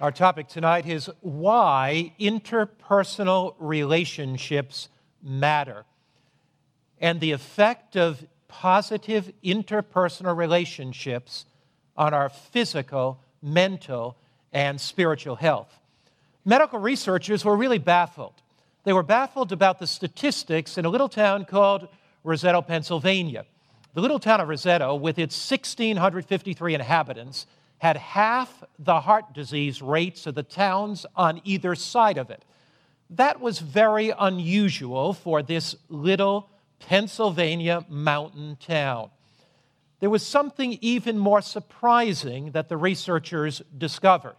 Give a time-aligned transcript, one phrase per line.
[0.00, 4.88] Our topic tonight is why interpersonal relationships
[5.22, 5.84] matter
[6.98, 11.44] and the effect of positive interpersonal relationships
[11.98, 14.16] on our physical, mental,
[14.54, 15.78] and spiritual health.
[16.46, 18.40] Medical researchers were really baffled.
[18.84, 21.88] They were baffled about the statistics in a little town called
[22.24, 23.44] Roseto, Pennsylvania.
[23.92, 27.44] The little town of Roseto, with its 1,653 inhabitants,
[27.80, 32.44] had half the heart disease rates of the towns on either side of it.
[33.08, 39.08] That was very unusual for this little Pennsylvania mountain town.
[39.98, 44.36] There was something even more surprising that the researchers discovered.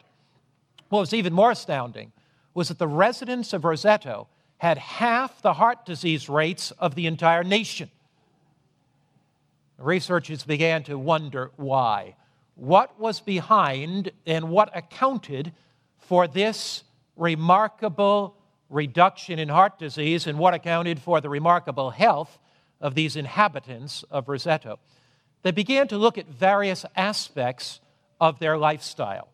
[0.90, 2.12] What was even more astounding
[2.54, 4.28] was that the residents of Roseto
[4.60, 7.90] had half the heart disease rates of the entire nation.
[9.80, 12.16] Researchers began to wonder why
[12.62, 15.52] what was behind and what accounted
[15.98, 16.84] for this
[17.16, 18.38] remarkable
[18.70, 22.38] reduction in heart disease and what accounted for the remarkable health
[22.80, 24.78] of these inhabitants of Roseto.
[25.42, 27.80] They began to look at various aspects
[28.20, 29.30] of their lifestyle.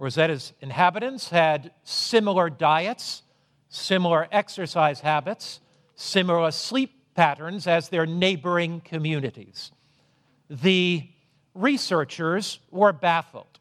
[0.00, 3.24] Roseto's inhabitants had similar diets,
[3.68, 5.60] similar exercise habits,
[5.96, 9.70] similar sleep patterns as their neighboring communities.
[10.48, 11.10] The
[11.60, 13.58] researchers were baffled.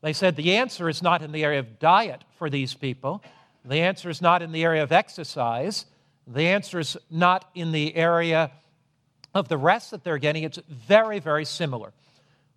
[0.00, 3.22] They said the answer is not in the area of diet for these people,
[3.64, 5.86] the answer is not in the area of exercise,
[6.26, 8.50] the answer is not in the area
[9.34, 10.42] of the rest that they're getting.
[10.42, 11.92] It's very, very similar.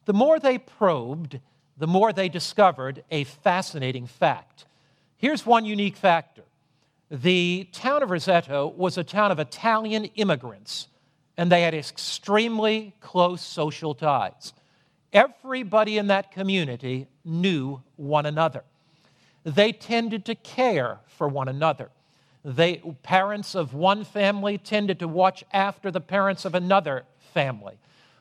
[0.05, 1.39] The more they probed,
[1.77, 4.65] the more they discovered a fascinating fact.
[5.17, 6.43] Here's one unique factor
[7.11, 10.87] the town of Roseto was a town of Italian immigrants,
[11.37, 14.53] and they had extremely close social ties.
[15.15, 18.65] Everybody in that community knew one another.
[19.45, 21.89] They tended to care for one another.
[22.43, 27.77] They, parents of one family tended to watch after the parents of another family.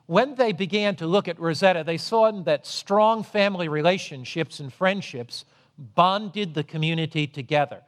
[0.07, 5.45] When they began to look at Roseto, they saw that strong family relationships and friendships
[5.77, 7.81] bonded the community together.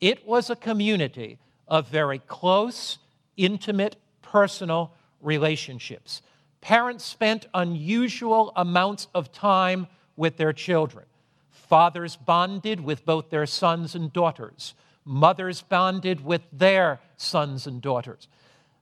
[0.00, 2.98] It was a community of very close,
[3.36, 6.22] intimate, personal relationships.
[6.64, 9.86] Parents spent unusual amounts of time
[10.16, 11.04] with their children.
[11.50, 14.72] Fathers bonded with both their sons and daughters.
[15.04, 18.28] Mothers bonded with their sons and daughters.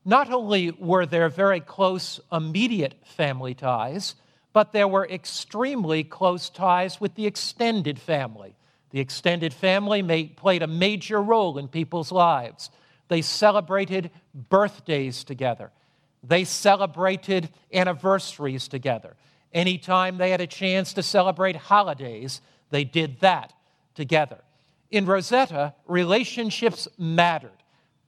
[0.05, 4.15] Not only were there very close, immediate family ties,
[4.53, 8.55] but there were extremely close ties with the extended family.
[8.91, 12.71] The extended family made, played a major role in people's lives.
[13.09, 15.73] They celebrated birthdays together.
[16.23, 19.17] They celebrated anniversaries together.
[19.53, 22.41] Anytime they had a chance to celebrate holidays,
[22.71, 23.53] they did that
[23.95, 24.39] together.
[24.91, 27.51] In Roseto, relationships mattered.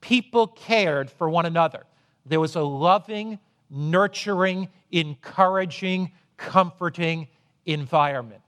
[0.00, 1.84] People cared for one another.
[2.24, 3.38] There was a loving,
[3.68, 7.28] nurturing, encouraging, comforting
[7.66, 8.42] environment.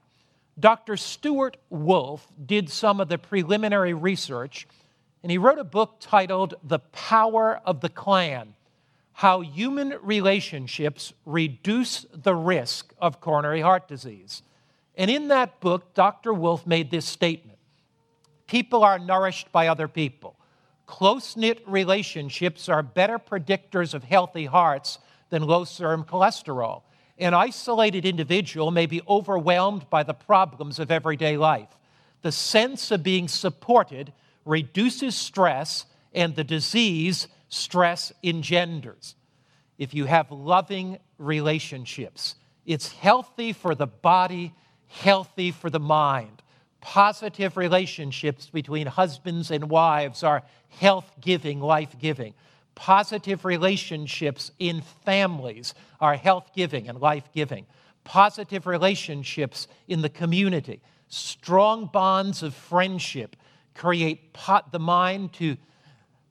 [0.59, 0.97] Dr.
[0.97, 4.67] Stewart Wolf did some of the preliminary research,
[5.21, 8.55] and he wrote a book titled The Power of the Clan
[9.17, 14.43] how human relationships reduce the risk of coronary heart disease.
[14.93, 16.31] And in that book, Dr.
[16.31, 17.57] Wolf made this statement
[18.45, 20.35] People are nourished by other people.
[20.85, 24.99] Close knit relationships are better predictors of healthy hearts
[25.31, 26.83] than low serum cholesterol.
[27.17, 31.75] An isolated individual may be overwhelmed by the problems of everyday life.
[32.21, 34.13] The sense of being supported
[34.45, 39.15] reduces stress and the disease stress engenders.
[39.77, 42.35] If you have loving relationships,
[42.65, 44.53] it's healthy for the body,
[44.87, 46.41] healthy for the mind.
[46.81, 52.33] Positive relationships between husbands and wives are health giving, life giving.
[52.75, 57.65] Positive relationships in families are health giving and life giving.
[58.03, 63.35] Positive relationships in the community, strong bonds of friendship
[63.73, 65.57] create pot, the mind to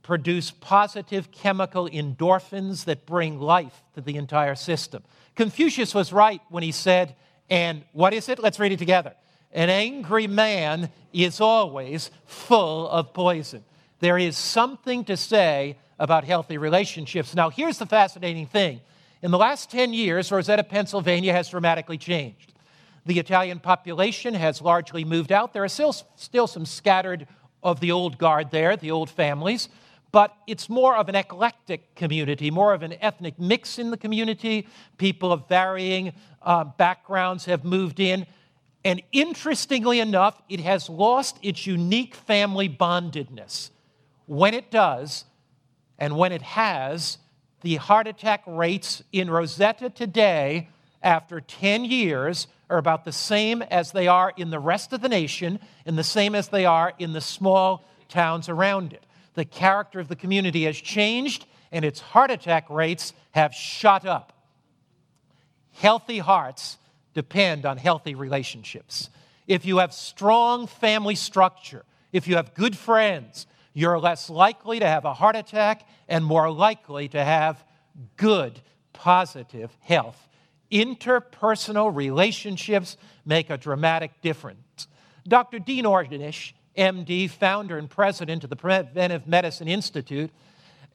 [0.07, 5.03] produce positive chemical endorphins that bring life to the entire system.
[5.35, 7.17] Confucius was right when he said,
[7.51, 8.39] and what is it?
[8.39, 9.15] Let's read it together.
[9.53, 13.65] An angry man is always full of poison.
[13.99, 17.35] There is something to say about healthy relationships.
[17.35, 18.83] Now, here's the fascinating thing.
[19.23, 22.53] In the last 10 years, Roseto, Pennsylvania has dramatically changed.
[23.07, 25.53] The Italian population has largely moved out.
[25.53, 27.27] There are still, still some scattered
[27.61, 29.69] of the old guard there, the old families
[30.17, 34.67] but it's more of an eclectic community, more of an ethnic mix in the community.
[34.97, 38.25] People of varying uh, backgrounds have moved in.
[38.83, 43.69] And interestingly enough, it has lost its unique family bondedness.
[44.25, 45.27] When it does,
[45.99, 47.19] and when it has,
[47.61, 50.71] the heart attack rates in Roseto today,
[51.03, 55.11] after 10 years, are about the same as they are in the rest of the
[55.11, 59.06] nation and the same as they are in the small towns around it.
[59.37, 64.33] The character of the community has changed, and its heart attack rates have shot up.
[65.73, 66.79] Healthy hearts
[67.13, 69.11] depend on healthy relationships.
[69.47, 74.87] If you have strong family structure, if you have good friends, you're less likely to
[74.87, 77.63] have a heart attack and more likely to have
[78.17, 78.63] good,
[78.95, 80.29] positive health.
[80.73, 82.97] Interpersonal relationships
[83.27, 84.89] make a dramatic difference.
[85.29, 85.59] Dr.
[85.59, 90.31] Dean Ornish, MD, founder and president of the Preventive Medicine Institute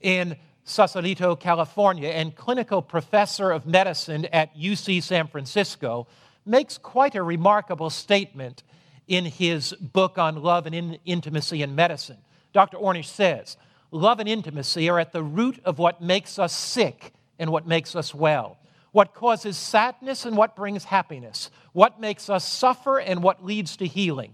[0.01, 6.07] in Sausalito, California, and clinical professor of medicine at UC San Francisco,
[6.45, 8.63] makes quite a remarkable statement
[9.07, 12.18] in his book on love and in intimacy in medicine.
[12.54, 12.77] Dr.
[12.77, 13.57] Ornish says,
[13.92, 17.95] Love and intimacy are at the root of what makes us sick and what makes
[17.95, 18.57] us well,
[18.92, 23.86] what causes sadness and what brings happiness, what makes us suffer and what leads to
[23.86, 24.34] healing.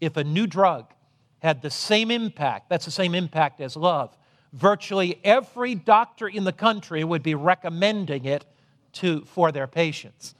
[0.00, 0.92] If a new drug
[1.38, 4.16] had the same impact, that's the same impact as love,
[4.52, 8.44] virtually every doctor in the country would be recommending it
[8.94, 10.34] to, for their patients.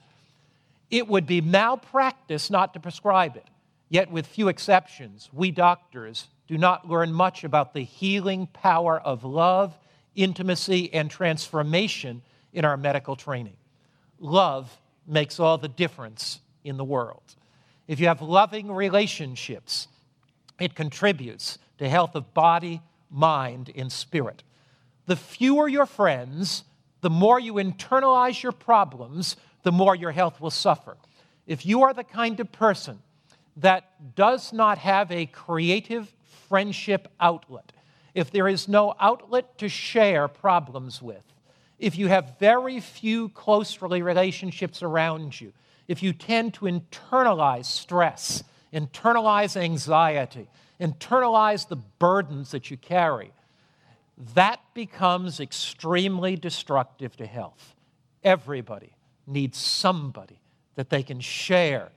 [0.91, 3.47] It would be malpractice not to prescribe it.
[3.88, 9.25] Yet, with few exceptions, we doctors do not learn much about the healing power of
[9.25, 9.79] love,
[10.14, 13.56] intimacy, and transformation in our medical training.
[14.19, 14.76] Love
[15.06, 17.23] makes all the difference in the world.
[17.87, 19.88] If you have loving relationships,
[20.59, 24.43] it contributes to health of body, mind, and spirit.
[25.06, 26.65] The fewer your friends,
[27.00, 30.97] the more you internalize your problems, the more your health will suffer.
[31.47, 33.00] If you are the kind of person
[33.59, 36.12] that does not have a creative
[36.49, 37.73] friendship outlet,
[38.15, 41.23] if there is no outlet to share problems with,
[41.79, 45.53] if you have very few close relationships around you,
[45.88, 48.43] if you tend to internalize stress,
[48.73, 50.49] internalize anxiety,
[50.81, 53.33] internalize the burdens that you carry,
[54.35, 57.75] that becomes extremely destructive to health.
[58.25, 58.94] Everybody
[59.27, 60.41] needs somebody
[60.75, 61.91] that they can share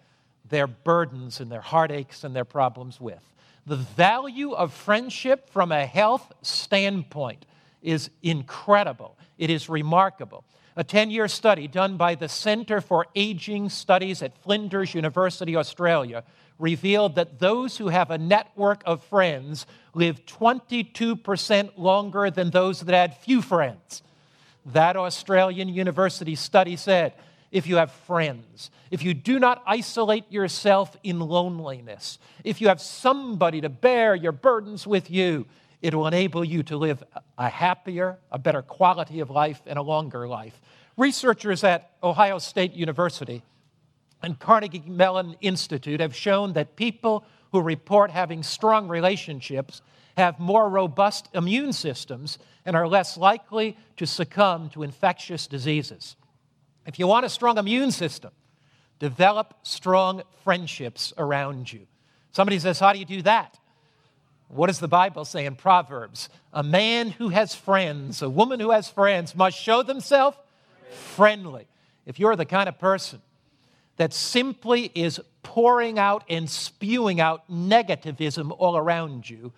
[0.50, 3.24] their burdens and their heartaches and their problems with.
[3.66, 7.46] The value of friendship from a health standpoint
[7.82, 9.18] is incredible.
[9.38, 10.44] It is remarkable.
[10.80, 16.24] A 10 year study done by the Center for Aging Studies at Flinders University, Australia,
[16.58, 22.96] revealed that those who have a network of friends live 22% longer than those that
[22.96, 24.02] had few friends.
[24.68, 27.12] That Australian university study said
[27.52, 32.80] if you have friends, if you do not isolate yourself in loneliness, if you have
[32.80, 35.46] somebody to bear your burdens with you,
[35.82, 37.04] it will enable you to live
[37.38, 40.60] a happier, a better quality of life, and a longer life.
[40.98, 43.44] Researchers at Ohio State University
[44.22, 49.82] and Carnegie Mellon Institute have shown that people who report having strong relationships
[50.18, 56.18] have more robust immune systems and are less likely to succumb to infectious diseases.
[56.86, 58.32] If you want a strong immune system,
[59.00, 61.88] develop strong friendships around you.
[62.32, 63.58] Somebody says, How do you do that?
[64.50, 66.28] What does the Bible say in Proverbs?
[66.54, 70.38] A man who has friends, a woman who has friends, must show themselves
[70.92, 71.68] friendly.
[72.06, 73.22] If you're the kind of person
[73.98, 79.52] that simply is pouring out and spewing out negativism all around you.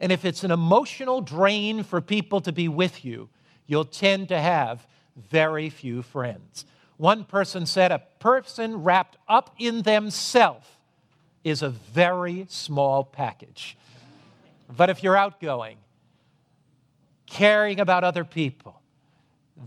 [0.00, 3.28] And if it's an emotional drain for people to be with you,
[3.66, 6.66] you'll tend to have very few friends.
[6.96, 10.66] One person said, A person wrapped up in themselves
[11.44, 13.76] is a very small package.
[14.74, 15.78] But if you're outgoing,
[17.26, 18.80] caring about other people,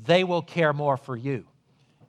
[0.06, 1.46] they will care more for you.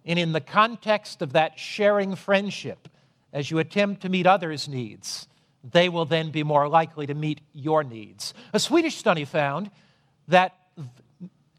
[0.05, 2.89] And in the context of that sharing friendship,
[3.33, 5.29] as you attempt to meet others' needs,
[5.63, 8.35] they will then be more likely to meet your needs.
[8.53, 9.71] A Swedish study found
[10.29, 10.57] that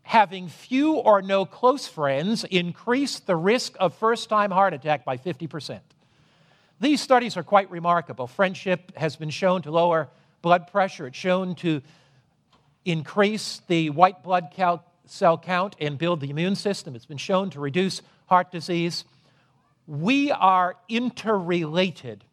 [0.01, 5.17] having few or no close friends increased the risk of first time heart attack by
[5.17, 5.79] 50%.
[6.79, 8.27] These studies are quite remarkable.
[8.27, 10.09] Friendship has been shown to lower
[10.41, 11.81] blood pressure, it's shown to
[12.85, 14.53] increase the white blood
[15.05, 19.03] cell count and build the immune system, it's been shown to reduce heart disease.
[19.87, 22.23] We are interrelated,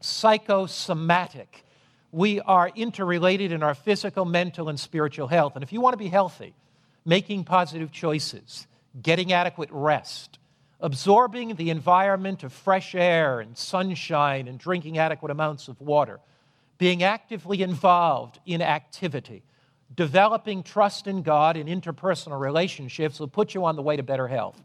[0.00, 1.64] psychosomatic.
[2.12, 5.56] We are interrelated in our physical, mental, and spiritual health.
[5.56, 6.54] And if you want to be healthy,
[7.04, 8.66] making positive choices,
[9.00, 10.38] getting adequate rest,
[10.80, 16.20] absorbing the environment of fresh air and sunshine and drinking adequate amounts of water,
[16.78, 19.42] being actively involved in activity,
[19.94, 24.28] developing trust in God in interpersonal relationships will put you on the way to better
[24.28, 24.62] health.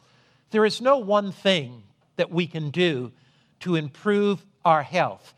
[0.49, 1.83] There is no one thing
[2.17, 3.11] that we can do
[3.61, 5.33] to improve our health.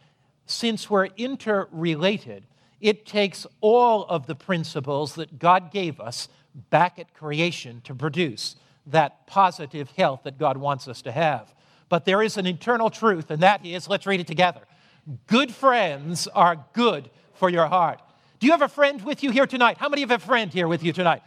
[0.46, 2.46] Since we're interrelated,
[2.82, 6.28] it takes all of the principles that God gave us
[6.70, 8.56] back at creation to produce
[8.88, 11.54] that positive health that God wants us to have.
[11.90, 14.62] But there is an eternal truth, and that is let's read it together.
[15.28, 18.00] Good friends are good for your heart.
[18.40, 19.78] Do you have a friend with you here tonight?
[19.78, 21.24] How many of have a friend here with you tonight?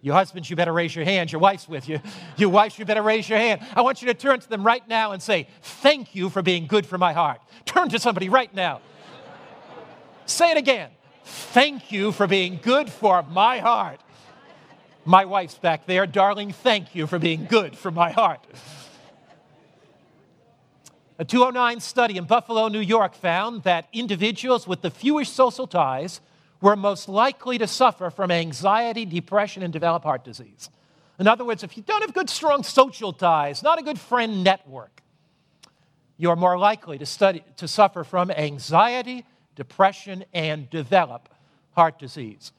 [0.00, 1.32] Your husbands, you better raise your hand.
[1.32, 2.00] Your wife's with you.
[2.36, 3.60] Your wives, you better raise your hand.
[3.74, 6.66] I want you to turn to them right now and say, Thank you for being
[6.66, 7.40] good for my heart.
[7.64, 8.80] Turn to somebody right now.
[10.26, 10.90] say it again.
[11.24, 14.00] Thank you for being good for my heart.
[15.04, 16.06] My wife's back there.
[16.06, 18.40] Darling, thank you for being good for my heart.
[21.20, 26.20] A 209 study in Buffalo, New York found that individuals with the fewest social ties
[26.60, 30.70] were most likely to suffer from anxiety, depression, and develop heart disease.
[31.18, 34.44] In other words, if you don't have good, strong social ties, not a good friend
[34.44, 35.02] network,
[36.18, 39.24] you're more likely to, study, to suffer from anxiety,
[39.56, 41.28] depression, and develop
[41.72, 42.52] heart disease.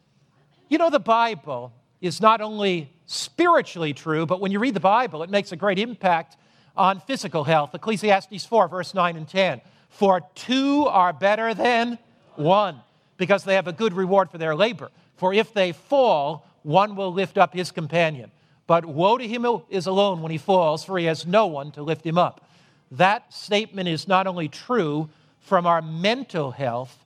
[0.68, 5.24] You know, the Bible is not only spiritually true, but when you read the Bible,
[5.24, 6.36] it makes a great impact
[6.75, 7.73] on physical health.
[7.73, 9.61] Ecclesiastes 4, verse 9 and 10.
[9.89, 11.97] For two are better than
[12.35, 12.79] one
[13.17, 14.89] because they have a good reward for their labor.
[15.17, 18.31] For if they fall, one will lift up his companion.
[18.67, 21.71] But woe to him who is alone when he falls, for he has no one
[21.71, 22.45] to lift him up.
[22.91, 25.09] That statement is not only true
[25.39, 27.05] from our mental health,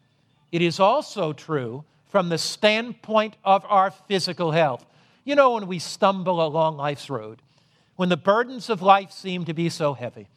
[0.51, 4.85] it is also true from the standpoint of our physical health.
[5.23, 7.41] You know, when we stumble along life's road,
[7.95, 10.27] when the burdens of life seem to be so heavy,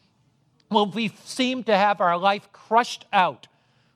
[0.69, 3.47] when we seem to have our life crushed out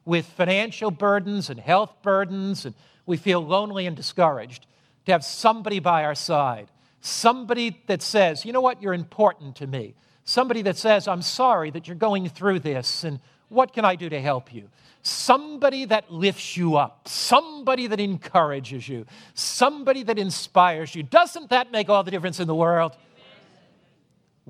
[0.05, 2.73] with financial burdens and health burdens, and
[3.05, 4.65] we feel lonely and discouraged,
[5.05, 6.67] to have somebody by our side,
[7.01, 11.69] somebody that says, you know what, you're important to me, somebody that says, I'm sorry
[11.71, 14.69] that you're going through this, and what can I do to help you?
[15.03, 21.03] Somebody that lifts you up, somebody that encourages you, somebody that inspires you.
[21.03, 22.95] Doesn't that make all the difference in the world?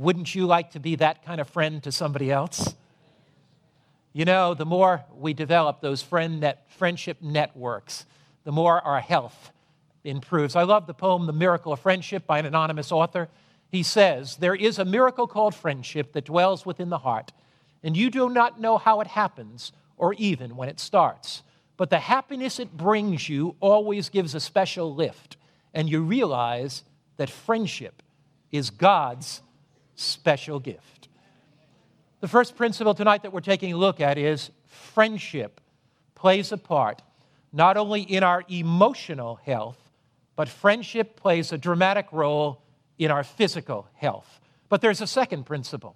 [0.01, 2.75] Wouldn't you like to be that kind of friend to somebody else?
[4.13, 8.07] You know, the more we develop those friend net, friendship networks,
[8.43, 9.51] the more our health
[10.03, 10.55] improves.
[10.55, 13.29] I love the poem, The Miracle of Friendship, by an anonymous author.
[13.69, 17.31] He says, There is a miracle called friendship that dwells within the heart,
[17.83, 21.43] and you do not know how it happens or even when it starts.
[21.77, 25.37] But the happiness it brings you always gives a special lift,
[25.75, 26.85] and you realize
[27.17, 28.01] that friendship
[28.51, 29.43] is God's
[30.01, 31.07] special gift.
[32.19, 35.61] The first principle tonight that we're taking a look at is friendship
[36.15, 37.01] plays a part
[37.53, 39.77] not only in our emotional health,
[40.35, 42.61] but friendship plays a dramatic role
[42.97, 44.39] in our physical health.
[44.69, 45.95] But there's a second principle.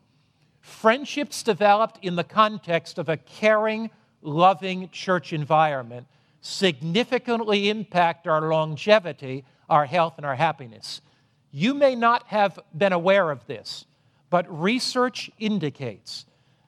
[0.59, 6.07] Friendships developed in the context of a caring, loving church environment
[6.41, 11.01] significantly impact our longevity, our health, and our happiness.
[11.51, 13.85] You may not have been aware of this,
[14.29, 16.25] but research indicates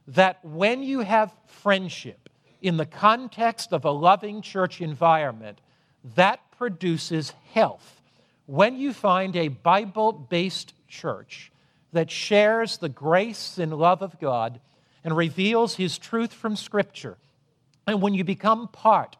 [0.07, 2.29] that when you have friendship
[2.61, 5.59] in the context of a loving church environment,
[6.15, 8.01] that produces health.
[8.45, 11.51] When you find a Bible based church
[11.93, 14.59] that shares the grace and love of God
[15.03, 17.17] and reveals His truth from Scripture,
[17.85, 19.17] and when you become part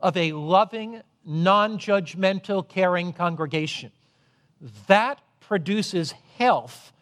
[0.00, 3.92] of a loving, non judgmental, caring congregation,
[4.86, 6.92] that produces health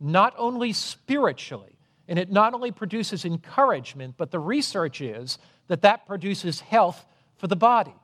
[0.00, 1.76] not only spiritually,
[2.08, 7.04] and it not only produces encouragement, but the research is that that produces health
[7.36, 7.94] for the body.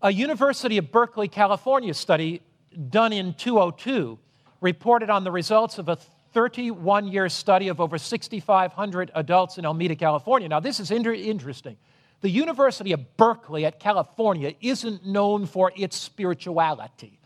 [0.00, 2.42] A University of Berkeley, California study
[2.90, 4.18] done in 2002
[4.60, 5.96] reported on the results of a
[6.32, 10.48] 31 year study of over 6,500 adults in Alameda, California.
[10.48, 11.76] Now, this is inter- interesting.
[12.22, 17.18] The University of Berkeley at California isn't known for its spirituality.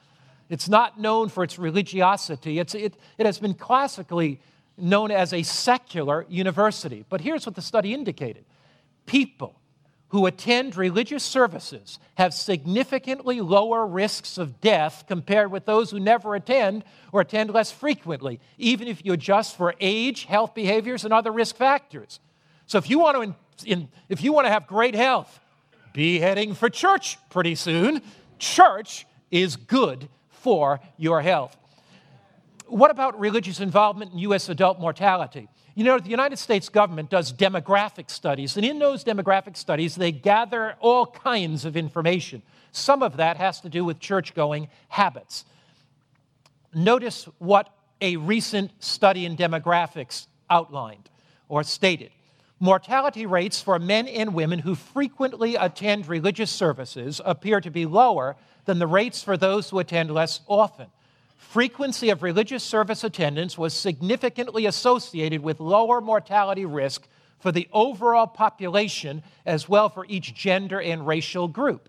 [0.49, 2.59] It's not known for its religiosity.
[2.59, 4.41] It's, it, it has been classically
[4.79, 7.05] known as a secular university.
[7.09, 8.45] But here's what the study indicated
[9.07, 9.59] people
[10.09, 16.35] who attend religious services have significantly lower risks of death compared with those who never
[16.37, 21.33] attend or attend less frequently, even if you adjust for age, health behaviors, and other
[21.33, 22.21] risk factors.
[22.67, 23.35] So if you want to, in,
[23.65, 25.41] in, if you want to have great health,
[25.93, 28.03] be heading for church pretty soon.
[28.39, 30.09] Church is good
[30.47, 31.57] for your health.
[32.69, 34.49] what about religious involvement in U.S.
[34.49, 35.49] adult mortality?
[35.75, 40.13] You know, the United States government does demographic studies, and in those demographic studies, they
[40.13, 42.43] gather all kinds of information.
[42.71, 45.47] Some of that has to do with church going habits.
[46.73, 47.69] Notice what
[48.01, 51.11] a recent study in demographics outlined
[51.49, 52.13] or stated.
[52.61, 58.37] Mortality rates for men and women who frequently attend religious services appear to be lower
[58.67, 60.87] than the rates for those who attend less often.
[61.37, 67.09] Frequency of religious service attendance was significantly associated with lower mortality risk
[67.39, 71.89] for the overall population as well for each gender and racial group.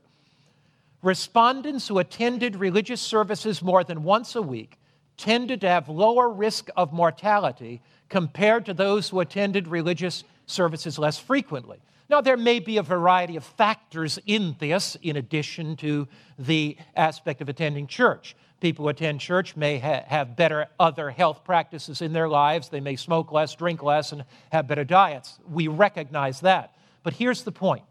[1.01, 4.77] Respondents who attended religious services more than once a week
[5.17, 11.17] tended to have lower risk of mortality compared to those who attended religious services less
[11.17, 11.79] frequently.
[12.09, 16.07] Now, there may be a variety of factors in this, in addition to
[16.39, 18.35] the aspect of attending church.
[18.61, 22.69] People who attend church may ha- have better other health practices in their lives.
[22.69, 25.37] They may smoke less, drink less, and have better diets.
[25.49, 26.73] We recognize that.
[27.03, 27.83] But here's the point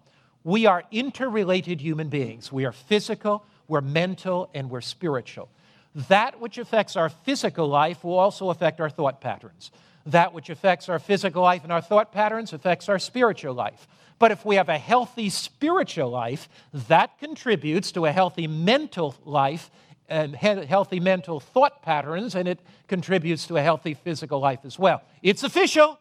[0.45, 2.51] we are interrelated human beings.
[2.51, 5.49] We are physical, we're mental, and we're spiritual.
[6.09, 9.71] That which affects our physical life will also affect our thought patterns
[10.07, 13.87] that which affects our physical life and our thought patterns affects our spiritual life.
[14.19, 19.71] But if we have a healthy spiritual life, that contributes to a healthy mental life
[20.09, 24.79] um, and healthy mental thought patterns, and it contributes to a healthy physical life as
[24.79, 25.03] well.
[25.23, 25.99] It's official.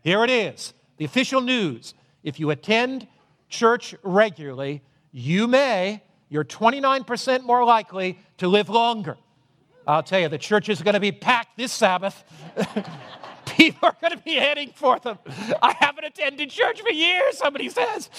[0.00, 1.94] Here it is the official news.
[2.22, 3.06] If you attend
[3.48, 4.82] church regularly,
[5.12, 9.18] you may, you're 29% more likely to live longer.
[9.86, 12.24] I'll tell you, the church is going to be packed this Sabbath.
[13.56, 15.18] people are going to be heading for them.
[15.62, 18.10] I haven't attended church for years, somebody says,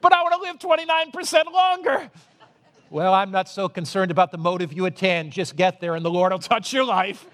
[0.00, 2.10] but I want to live 29% longer.
[2.90, 5.32] Well, I'm not so concerned about the motive you attend.
[5.32, 7.26] Just get there and the Lord will touch your life.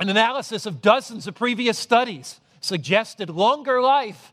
[0.00, 4.32] An analysis of dozens of previous studies suggested longer life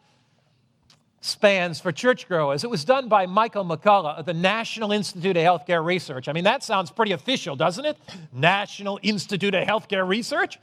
[1.26, 2.64] spans for churchgoers.
[2.64, 6.28] It was done by Michael McCullough of the National Institute of Healthcare Research.
[6.28, 7.98] I mean, that sounds pretty official, doesn't it?
[8.32, 10.60] National Institute of Healthcare Research.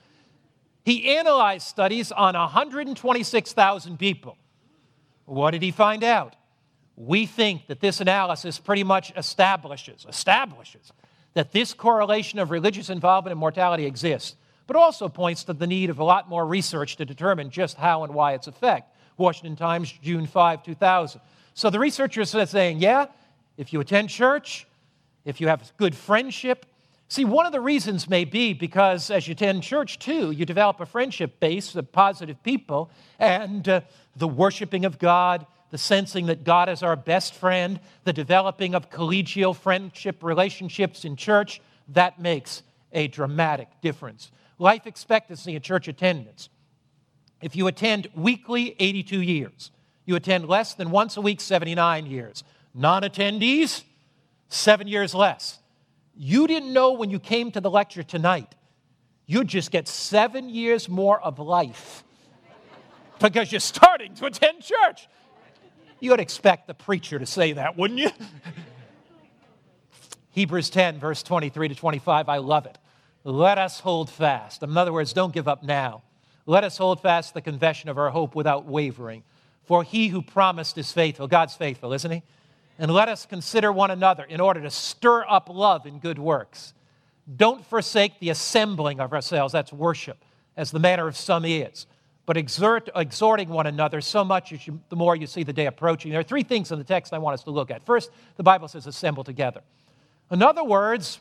[0.85, 4.39] He analyzed studies on 126,000 people.
[5.25, 6.37] What did he find out?
[6.97, 10.93] We think that this analysis pretty much establishes, establishes
[11.35, 15.91] that this correlation of religious involvement and mortality exists, but also points to the need
[15.91, 18.92] of a lot more research to determine just how and why its effect.
[19.17, 21.21] Washington Times, June 5, 2000.
[21.55, 23.07] So the researchers are saying, yeah,
[23.57, 24.67] if you attend church,
[25.25, 26.67] if you have good friendship,
[27.13, 30.81] See, one of the reasons may be because as you attend church too, you develop
[30.81, 33.83] a friendship base of positive people and uh,
[34.17, 38.89] the worshiping of God, the sensing that God is our best friend, the developing of
[38.89, 42.63] collegial friendship relationships in church, that makes
[42.95, 44.31] a dramatic difference.
[44.59, 46.49] Life expectancy in church attendance.
[47.43, 49.73] If you attend weekly, 82 years.
[50.05, 52.45] You attend less than once a week, 79 years.
[52.75, 53.83] Non attendees,
[54.49, 55.59] seven years less.
[56.15, 58.55] You didn't know when you came to the lecture tonight,
[59.27, 62.05] you'd just get seven years more of life
[63.19, 65.09] because you're starting to attend church.
[66.01, 68.11] You'd expect the preacher to say that, wouldn't you?
[70.31, 72.79] Hebrews 10, verse 23 to 25, I love it.
[73.25, 74.63] Let us hold fast.
[74.63, 76.03] In other words, don't give up now.
[76.47, 79.23] Let us hold fast the confession of our hope without wavering.
[79.65, 81.29] For he who promised is faithful.
[81.29, 82.23] God's faithful, isn't he?
[82.79, 86.75] And let us consider one another in order to stir up love in good works.
[87.37, 90.25] Don't forsake the assembling of ourselves, that's worship,
[90.57, 91.87] as the manner of some is,
[92.27, 96.11] but exert, exhorting one another so much you, the more you see the day approaching.
[96.11, 97.87] There are three things in the text I want us to look at.
[97.87, 99.61] First, the Bible says assemble together.
[100.31, 101.21] In other words,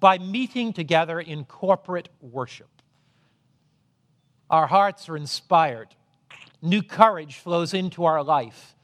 [0.00, 2.68] by meeting together in corporate worship.
[4.50, 5.88] Our hearts are inspired.
[6.62, 8.74] New courage flows into our life.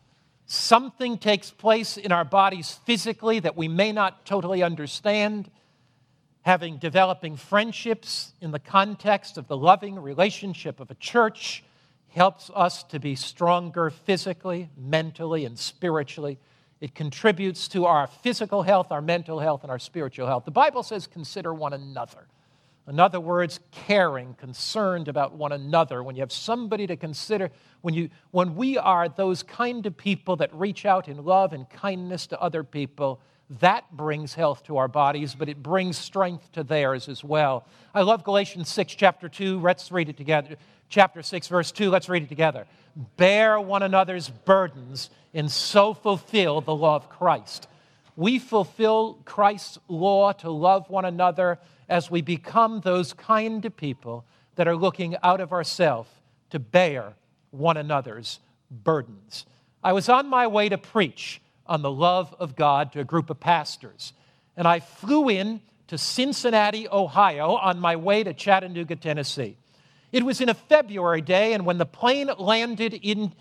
[0.47, 5.51] Something takes place in our bodies physically that we may not totally understand.
[6.43, 11.65] Having developing friendships in the context of the loving relationship of a church
[12.09, 16.39] helps us to be stronger physically, mentally, and spiritually.
[16.81, 20.45] It contributes to our physical health, our mental health, and our spiritual health.
[20.45, 22.27] The Bible says, consider one another.
[22.87, 26.03] In other words, caring, concerned about one another.
[26.03, 30.37] When you have somebody to consider, when, you, when we are those kind of people
[30.37, 33.21] that reach out in love and kindness to other people,
[33.61, 37.67] that brings health to our bodies, but it brings strength to theirs as well.
[37.95, 39.61] I love Galatians 6, chapter 2.
[39.61, 40.57] Let's read it together.
[40.91, 41.91] Chapter 6, verse 2.
[41.91, 42.67] Let's read it together.
[43.17, 47.67] Bear one another's burdens and so fulfill the law of Christ.
[48.17, 54.25] we fulfill Christ's law to love one another as we become those kind of people
[54.57, 56.09] that are looking out of ourselves
[56.51, 57.15] to bear
[57.51, 59.47] one another's burdens.
[59.83, 63.31] I was on my way to preach on the love of God to a group
[63.31, 64.13] of pastors,
[64.57, 69.57] and I flew in to Cincinnati, Ohio, on my way to Chattanooga, Tennessee.
[70.13, 73.33] It was in a February day, and when the plane landed in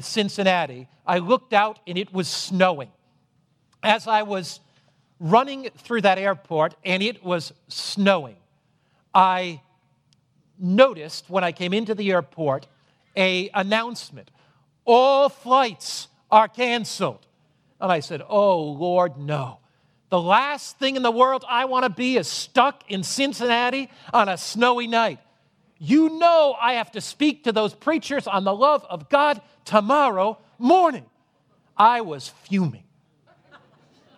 [0.00, 2.90] Cincinnati, I looked out and it was snowing.
[3.82, 4.60] As I was
[5.20, 8.36] running through that airport and it was snowing,
[9.14, 9.60] I
[10.58, 12.66] noticed when I came into the airport
[13.16, 14.30] a announcement.
[14.84, 17.26] All flights are canceled.
[17.80, 19.60] And i said oh lord no.
[20.10, 24.28] The last thing in the world i want to be is stuck in cincinnati on
[24.28, 25.20] a snowy night.
[25.78, 30.38] You know i have to speak to those preachers on the love of god tomorrow
[30.58, 31.06] morning.
[31.76, 32.87] I was fuming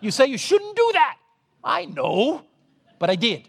[0.01, 1.17] you say you shouldn't do that
[1.63, 2.43] i know
[2.99, 3.47] but i did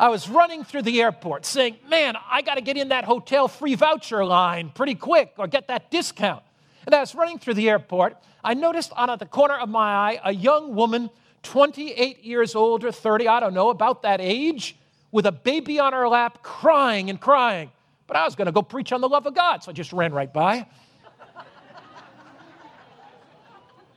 [0.00, 3.48] I was running through the airport saying, Man, I got to get in that hotel
[3.48, 6.42] free voucher line pretty quick or get that discount.
[6.86, 8.16] And I was running through the airport.
[8.42, 11.10] I noticed on the corner of my eye a young woman,
[11.42, 14.74] 28 years old or 30, I don't know, about that age,
[15.12, 17.70] with a baby on her lap, crying and crying.
[18.06, 19.92] But I was going to go preach on the love of God, so I just
[19.92, 20.66] ran right by.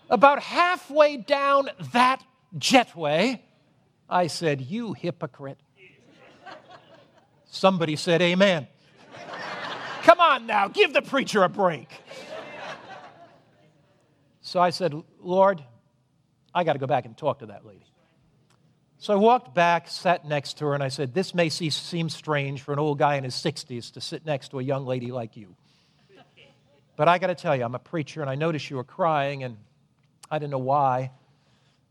[0.10, 2.24] About halfway down that
[2.58, 3.40] jetway,
[4.10, 5.60] I said, You hypocrite.
[7.46, 8.68] Somebody said, Amen.
[10.04, 11.90] Come on now, give the preacher a break.
[14.42, 15.64] So I said, Lord,
[16.54, 17.86] I got to go back and talk to that lady.
[18.98, 22.62] So I walked back, sat next to her, and I said, This may seem strange
[22.62, 25.36] for an old guy in his 60s to sit next to a young lady like
[25.36, 25.56] you.
[26.96, 29.44] But I got to tell you, I'm a preacher, and I noticed you were crying,
[29.44, 29.58] and
[30.30, 31.12] I don't know why.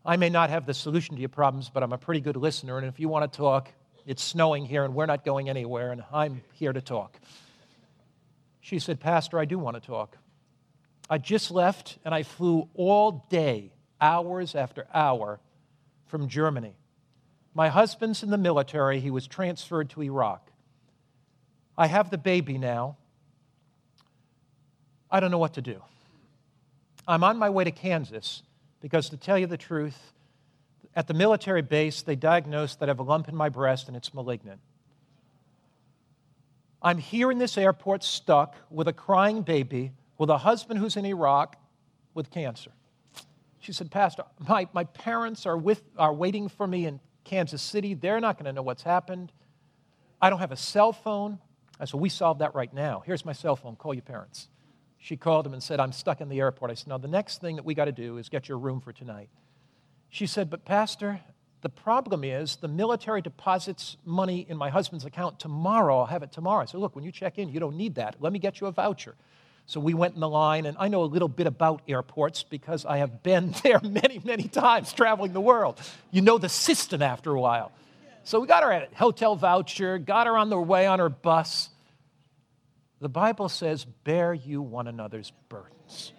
[0.05, 2.77] I may not have the solution to your problems, but I'm a pretty good listener,
[2.79, 3.69] and if you want to talk,
[4.05, 7.21] it's snowing here and we're not going anywhere, and I'm here to talk.
[8.61, 10.17] She said, Pastor, I do want to talk.
[11.09, 15.41] I just left and I flew all day, hours after hour,
[16.07, 16.75] from Germany.
[17.55, 20.51] My husband's in the military, he was transferred to Iraq.
[21.77, 22.97] I have the baby now.
[25.11, 25.83] I don't know what to do.
[27.07, 28.43] I'm on my way to Kansas
[28.81, 30.13] because, to tell you the truth,
[30.95, 33.97] at the military base, they diagnosed that I have a lump in my breast and
[33.97, 34.61] it's malignant.
[36.83, 41.05] I'm here in this airport stuck with a crying baby, with a husband who's in
[41.05, 41.57] Iraq
[42.13, 42.73] with cancer.
[43.61, 47.95] She said, Pastor, my, my parents are, with, are waiting for me in Kansas City.
[47.95, 49.31] They're not going to know what's happened.
[50.21, 51.39] I don't have a cell phone.
[51.79, 53.03] I said, We solved that right now.
[53.07, 53.77] Here's my cell phone.
[53.77, 54.49] Call your parents.
[55.03, 56.71] She called him and said, I'm stuck in the airport.
[56.71, 58.81] I said, No, the next thing that we got to do is get your room
[58.81, 59.29] for tonight.
[60.09, 61.21] She said, But, Pastor,
[61.61, 65.99] the problem is the military deposits money in my husband's account tomorrow.
[65.99, 66.63] I'll have it tomorrow.
[66.63, 68.15] I said, Look, when you check in, you don't need that.
[68.21, 69.17] Let me get you a voucher.
[69.67, 72.87] So we went in the line, and I know a little bit about airports because
[72.87, 75.81] I have been there many, many times traveling the world.
[76.13, 77.73] You know the system after a while.
[78.23, 81.71] So we got her a hotel voucher, got her on the way on her bus.
[83.03, 86.13] The Bible says, Bear you one another's burdens.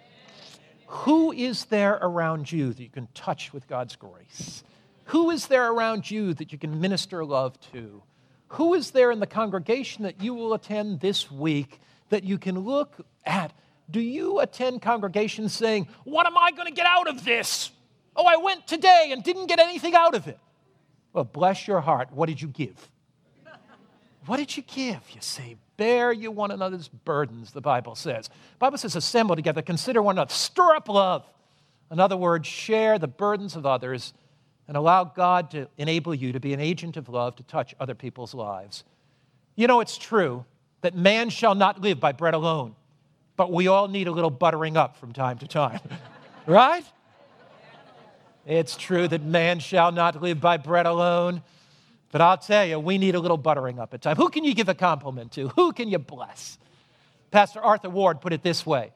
[0.86, 4.62] Who is there around you that you can touch with God's grace?
[5.04, 8.02] Who is there around you that you can minister love to?
[8.48, 12.58] Who is there in the congregation that you will attend this week that you can
[12.58, 13.54] look at?
[13.90, 17.70] Do you attend congregations saying, What am I going to get out of this?
[18.14, 20.38] Oh, I went today and didn't get anything out of it.
[21.14, 22.12] Well, bless your heart.
[22.12, 22.90] What did you give?
[24.26, 25.00] What did you give?
[25.10, 28.28] You say, bear you one another's burdens, the Bible says.
[28.28, 31.24] The Bible says, assemble together, consider one another, stir up love.
[31.90, 34.14] In other words, share the burdens of others
[34.66, 37.94] and allow God to enable you to be an agent of love to touch other
[37.94, 38.84] people's lives.
[39.56, 40.44] You know, it's true
[40.80, 42.74] that man shall not live by bread alone,
[43.36, 45.80] but we all need a little buttering up from time to time,
[46.46, 46.84] right?
[48.46, 51.42] It's true that man shall not live by bread alone,
[52.14, 54.18] but I'll tell you, we need a little buttering up at times.
[54.18, 55.48] Who can you give a compliment to?
[55.48, 56.58] Who can you bless?
[57.32, 58.92] Pastor Arthur Ward put it this way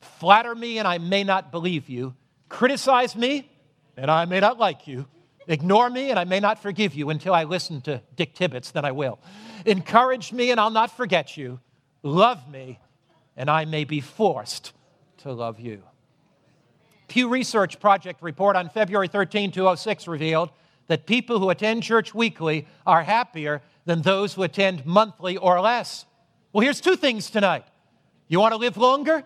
[0.00, 2.14] Flatter me and I may not believe you.
[2.48, 3.50] Criticize me
[3.98, 5.04] and I may not like you.
[5.46, 8.86] Ignore me and I may not forgive you until I listen to Dick Tibbits, then
[8.86, 9.18] I will.
[9.66, 11.60] Encourage me and I'll not forget you.
[12.02, 12.78] Love me
[13.36, 14.72] and I may be forced
[15.18, 15.82] to love you.
[17.08, 20.48] Pew Research Project report on February 13, 2006 revealed
[20.88, 26.04] that people who attend church weekly are happier than those who attend monthly or less.
[26.52, 27.64] Well, here's two things tonight.
[28.28, 29.24] You want to live longer?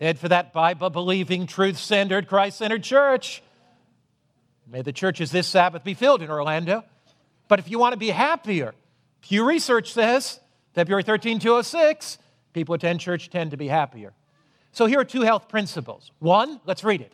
[0.00, 3.42] Head for that Bible believing, truth centered, Christ centered church.
[4.70, 6.84] May the churches this Sabbath be filled in Orlando.
[7.48, 8.74] But if you want to be happier,
[9.22, 10.40] Pew Research says,
[10.74, 12.18] February 13, 206,
[12.52, 14.12] people who attend church tend to be happier.
[14.72, 16.12] So here are two health principles.
[16.18, 17.12] One, let's read it.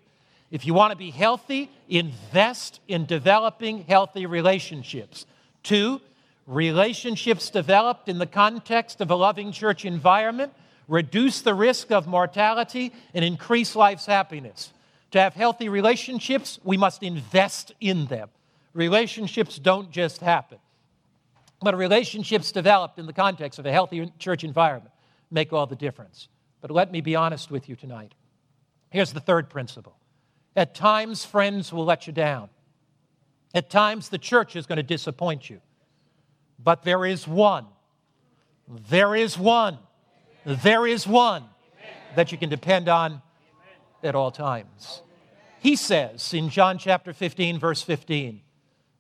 [0.55, 5.27] If you want to be healthy, invest in developing healthy relationships.
[5.65, 6.01] Two,
[6.47, 10.53] relationships developed in the context of a loving church environment
[10.87, 14.73] reduce the risk of mortality and increase life's happiness.
[15.11, 18.29] To have healthy relationships, we must invest in them.
[18.75, 20.59] Relationships don't just happen.
[21.63, 24.95] But relationships developed in the context of a healthy church environment
[25.33, 26.29] make all the difference.
[26.61, 28.15] But let me be honest with you tonight.
[28.91, 29.97] Here's the third principle
[30.57, 32.49] at times, friends will let you down.
[33.55, 35.61] At times, the church is going to disappoint you.
[36.59, 37.67] But there is one,
[38.89, 39.79] there is one,
[40.45, 41.45] there is one
[42.17, 43.21] that you can depend on
[44.03, 45.03] at all times.
[45.61, 48.41] He says in John chapter 15, verse 15,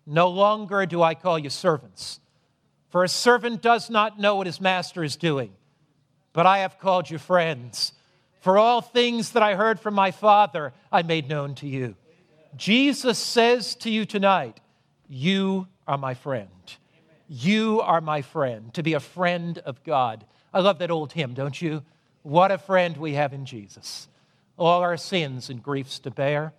[0.07, 2.21] No longer do I call you servants,
[2.89, 5.53] for a servant does not know what his master is doing,
[6.33, 7.93] but I have called you friends.
[8.45, 11.97] For all things that I heard from my Father, I made known to you.
[12.55, 14.61] Jesus says to you tonight,
[15.09, 16.51] You are my friend.
[17.27, 20.27] You are my friend, to be a friend of God.
[20.53, 21.85] I love that old hymn, don't you?
[22.23, 24.09] What a friend we have in Jesus.
[24.59, 26.53] All our sins and griefs to bear.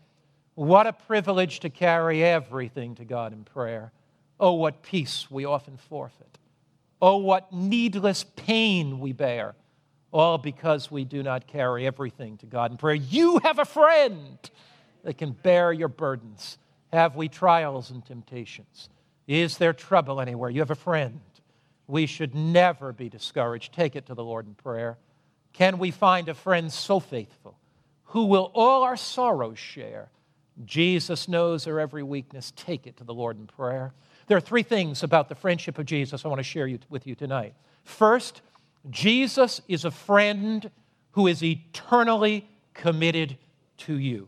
[0.55, 3.91] What a privilege to carry everything to God in prayer.
[4.39, 6.39] Oh, what peace we often forfeit.
[6.99, 9.53] Oh, what needless pain we bear
[10.11, 12.95] all because we do not carry everything to God in prayer.
[12.95, 14.37] You have a friend
[15.03, 16.57] that can bear your burdens.
[16.91, 18.89] Have we trials and temptations?
[19.27, 20.49] Is there trouble anywhere?
[20.49, 21.19] You have a friend.
[21.87, 23.73] We should never be discouraged.
[23.73, 24.97] Take it to the Lord in prayer.
[25.53, 27.57] Can we find a friend so faithful
[28.05, 30.09] who will all our sorrows share?
[30.63, 32.53] Jesus knows our every weakness.
[32.55, 33.93] Take it to the Lord in prayer.
[34.27, 37.15] There are three things about the friendship of Jesus I want to share with you
[37.15, 37.53] tonight.
[37.83, 38.41] First,
[38.89, 40.69] Jesus is a friend
[41.11, 43.37] who is eternally committed
[43.77, 44.27] to you.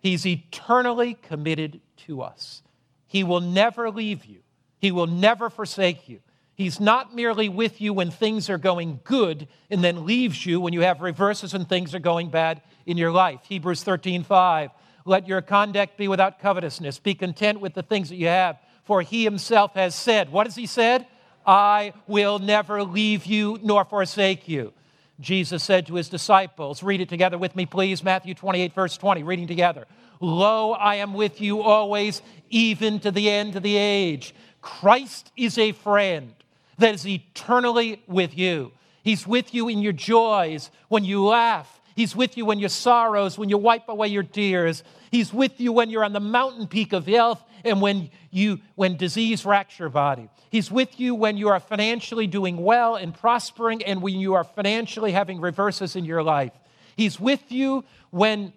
[0.00, 2.62] He's eternally committed to us.
[3.06, 4.40] He will never leave you,
[4.78, 6.20] He will never forsake you.
[6.54, 10.72] He's not merely with you when things are going good and then leaves you when
[10.72, 13.40] you have reverses and things are going bad in your life.
[13.46, 14.70] Hebrews 13, 5.
[15.04, 16.98] Let your conduct be without covetousness.
[16.98, 20.32] Be content with the things that you have, for he himself has said.
[20.32, 21.06] What has he said?
[21.46, 24.72] I will never leave you nor forsake you.
[25.20, 28.02] Jesus said to his disciples, read it together with me, please.
[28.02, 29.86] Matthew 28, verse 20, reading together.
[30.20, 34.34] Lo, I am with you always, even to the end of the age.
[34.60, 36.34] Christ is a friend
[36.78, 38.72] that is eternally with you.
[39.02, 41.80] He's with you in your joys, when you laugh.
[41.94, 44.82] He's with you when your sorrows, when you wipe away your tears.
[45.10, 48.96] He's with you when you're on the mountain peak of health and when you when
[48.96, 50.28] disease racks your body.
[50.50, 54.44] He's with you when you are financially doing well and prospering and when you are
[54.44, 56.52] financially having reverses in your life.
[56.96, 58.52] He's with you when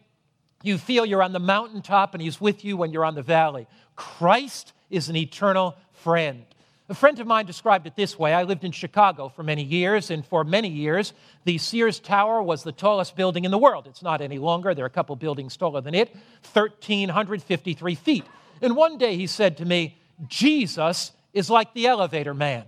[0.63, 3.67] you feel you're on the mountaintop and he's with you when you're on the valley.
[3.95, 6.45] Christ is an eternal friend.
[6.89, 10.09] A friend of mine described it this way I lived in Chicago for many years,
[10.09, 11.13] and for many years,
[11.45, 13.85] the Sears Tower was the tallest building in the world.
[13.85, 16.15] It's not any longer, there are a couple buildings taller than it,
[16.51, 18.25] 1,353 feet.
[18.61, 22.65] And one day he said to me, Jesus is like the elevator man.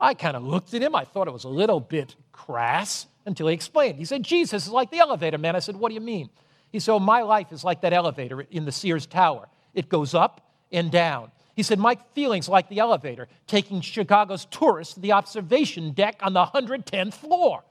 [0.00, 0.94] I kind of looked at him.
[0.94, 3.98] I thought it was a little bit crass until he explained.
[3.98, 5.56] He said, Jesus is like the elevator man.
[5.56, 6.30] I said, What do you mean?
[6.70, 9.48] He said, oh, My life is like that elevator in the Sears Tower.
[9.74, 11.30] It goes up and down.
[11.54, 16.34] He said, My feelings like the elevator, taking Chicago's tourists to the observation deck on
[16.34, 17.64] the 110th floor.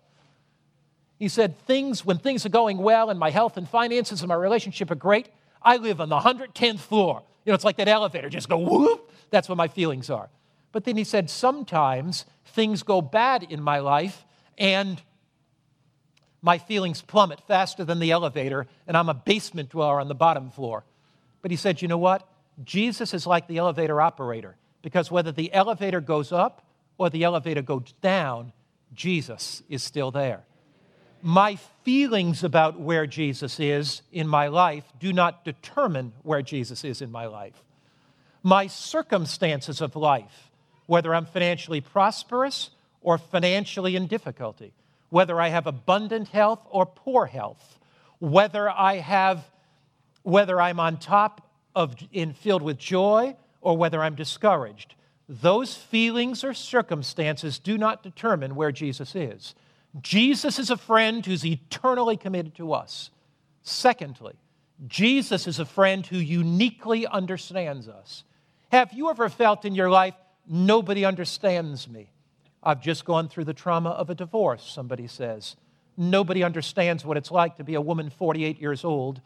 [1.17, 4.35] He said, things, when things are going well and my health and finances and my
[4.35, 5.29] relationship are great,
[5.65, 7.23] I live on the 110th floor.
[7.43, 9.12] You know, it's like that elevator, just go whoop.
[9.32, 10.30] That's what my feelings are.
[10.71, 14.25] But then he said, sometimes things go bad in my life
[14.58, 15.01] and
[16.41, 20.51] my feelings plummet faster than the elevator, and I'm a basement dweller on the bottom
[20.51, 20.84] floor.
[21.41, 22.28] But he said, you know what?
[22.63, 26.63] Jesus is like the elevator operator because whether the elevator goes up
[26.99, 28.54] or the elevator goes down,
[28.93, 30.43] Jesus is still there.
[31.27, 37.01] My feelings about where Jesus is in my life do not determine where Jesus is
[37.01, 37.63] in my life.
[38.43, 40.51] My circumstances of life,
[40.85, 42.69] whether I'm financially prosperous
[43.01, 44.71] or financially in difficulty,
[45.09, 47.79] whether I have abundant health or poor health,
[48.19, 49.43] whether I have
[50.21, 54.93] whether I'm on top of, in, filled with joy or whether I'm discouraged.
[55.27, 59.55] Those feelings or circumstances do not determine where Jesus is.
[60.01, 63.12] Jesus is a friend who's eternally committed to us.
[63.63, 64.34] Secondly,
[64.88, 68.23] Jesus is a friend who uniquely understands us.
[68.71, 70.15] Have you ever felt in your life,
[70.47, 72.10] nobody understands me?
[72.62, 75.55] I've just gone through the trauma of a divorce, somebody says.
[75.95, 79.21] Nobody understands what it's like to be a woman 48 years old,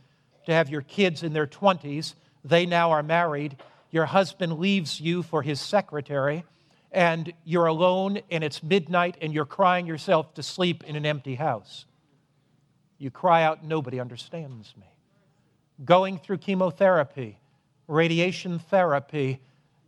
[0.46, 2.14] to have your kids in their 20s.
[2.44, 3.58] They now are married.
[3.92, 6.44] Your husband leaves you for his secretary
[6.92, 11.36] and you're alone and it's midnight and you're crying yourself to sleep in an empty
[11.36, 11.86] house.
[12.98, 14.88] You cry out, Nobody understands me.
[15.86, 17.40] Going through chemotherapy,
[17.88, 19.40] radiation therapy,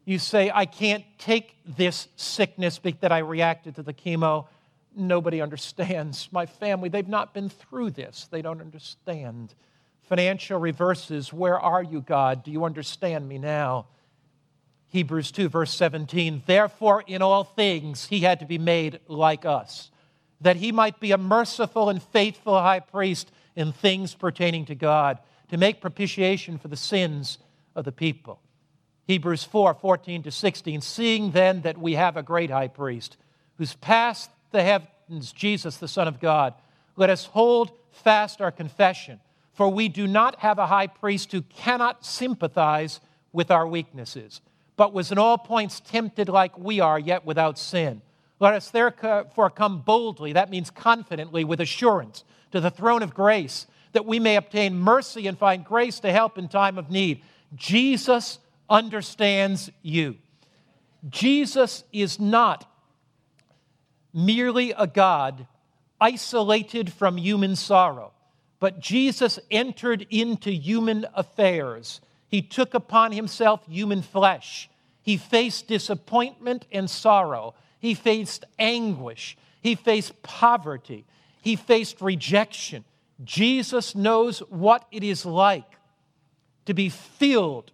[0.05, 4.47] you say, I can't take this sickness that I reacted to the chemo.
[4.95, 6.29] Nobody understands.
[6.31, 8.27] My family, they've not been through this.
[8.31, 9.53] They don't understand.
[10.03, 12.43] Financial reverses, where are you, God?
[12.43, 13.87] Do you understand me now?
[14.91, 16.43] Hebrews 2, verse 17.
[16.45, 19.89] Therefore, in all things, he had to be made like us,
[20.41, 25.17] that he might be a merciful and faithful high priest in things pertaining to God,
[25.49, 27.37] to make propitiation for the sins
[27.73, 28.41] of the people.
[29.07, 30.81] Hebrews 4, 14 to 16.
[30.81, 33.15] Seeing then that we have a great high priest
[33.57, 36.53] who's passed the heavens, Jesus, the Son of God,
[36.97, 39.21] let us hold fast our confession,
[39.53, 42.99] for we do not have a high priest who cannot sympathize
[43.31, 44.41] with our weaknesses
[44.81, 48.01] but was in all points tempted like we are, yet without sin.
[48.39, 53.67] Let us therefore come boldly, that means confidently, with assurance, to the throne of grace,
[53.91, 57.21] that we may obtain mercy and find grace to help in time of need.
[57.53, 60.17] Jesus understands you.
[61.07, 62.67] Jesus is not
[64.11, 65.45] merely a God
[65.99, 68.13] isolated from human sorrow,
[68.59, 72.01] but Jesus entered into human affairs.
[72.31, 74.69] He took upon himself human flesh.
[75.03, 77.55] He faced disappointment and sorrow.
[77.77, 79.37] He faced anguish.
[79.61, 81.05] He faced poverty.
[81.41, 82.85] He faced rejection.
[83.25, 85.77] Jesus knows what it is like
[86.65, 87.71] to be filled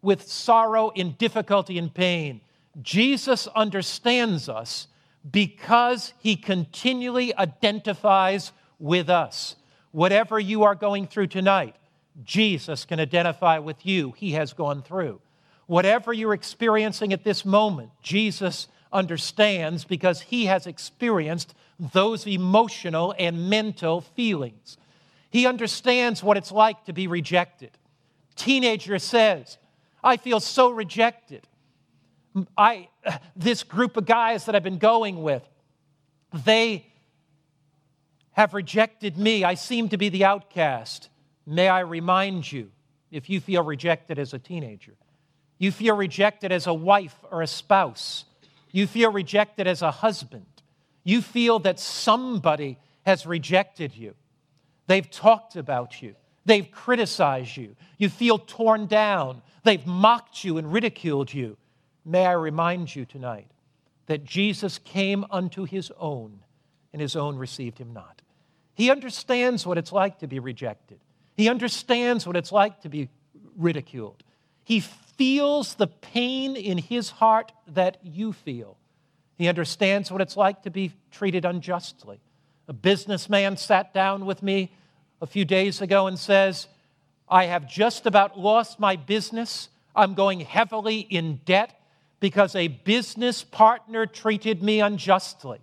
[0.00, 2.40] with sorrow and difficulty and pain.
[2.80, 4.86] Jesus understands us
[5.30, 9.56] because he continually identifies with us.
[9.90, 11.76] Whatever you are going through tonight,
[12.24, 14.12] Jesus can identify with you.
[14.12, 15.20] He has gone through.
[15.66, 23.48] Whatever you're experiencing at this moment, Jesus understands because he has experienced those emotional and
[23.48, 24.76] mental feelings.
[25.30, 27.70] He understands what it's like to be rejected.
[28.34, 29.58] Teenager says,
[30.02, 31.46] I feel so rejected.
[32.56, 32.88] I,
[33.36, 35.42] this group of guys that I've been going with,
[36.32, 36.86] they
[38.32, 39.44] have rejected me.
[39.44, 41.09] I seem to be the outcast.
[41.50, 42.70] May I remind you,
[43.10, 44.94] if you feel rejected as a teenager,
[45.58, 48.24] you feel rejected as a wife or a spouse.
[48.70, 50.46] You feel rejected as a husband.
[51.02, 54.14] You feel that somebody has rejected you.
[54.86, 56.14] They've talked about you.
[56.44, 57.74] They've criticized you.
[57.98, 59.42] You feel torn down.
[59.64, 61.56] They've mocked you and ridiculed you.
[62.04, 63.50] May I remind you tonight
[64.06, 66.44] that Jesus came unto his own,
[66.92, 68.22] and his own received him not.
[68.74, 71.00] He understands what it's like to be rejected,
[71.36, 73.08] he understands what it's like to be
[73.56, 74.22] ridiculed.
[74.64, 78.76] He feels the pain in his heart that you feel.
[79.36, 82.20] He understands what it's like to be treated unjustly.
[82.68, 84.70] A businessman sat down with me
[85.20, 86.68] a few days ago and says,
[87.28, 89.68] I have just about lost my business.
[89.94, 91.78] I'm going heavily in debt
[92.20, 95.58] because a business partner treated me unjustly.